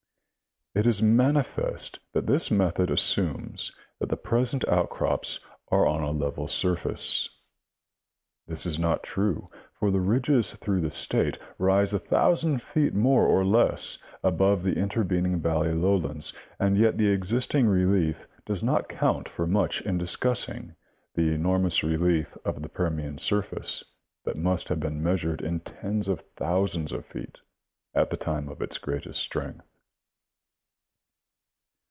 [0.73, 6.47] It is manifest that this method assumes that the present outci'ops are on a level
[6.47, 7.27] surface;
[8.47, 13.25] this is not true, for the ridges through the State rise a thousand feet more
[13.27, 19.27] or less over the intervening valley lowlands, and yet the existing relief does not count
[19.27, 20.73] for much in discussing
[21.15, 23.83] the enormous relief of the Permian surface
[24.23, 27.41] that must have been measured in tens of thousands of feet
[27.93, 29.65] at the time of its greatest strength.